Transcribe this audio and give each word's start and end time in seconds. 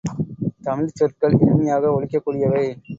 தமிழ்ச் 0.63 0.95
சொற்கள் 0.95 1.37
இனிமையாக 1.39 1.91
ஒலிக்கக் 1.91 2.23
கூடியவை. 2.23 2.65